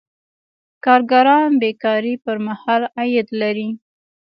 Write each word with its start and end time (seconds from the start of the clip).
کارګران 0.85 1.49
بې 1.61 1.71
کارۍ 1.83 2.15
پر 2.23 2.37
مهال 2.47 2.81
عاید 2.97 3.27
لري. 3.41 3.69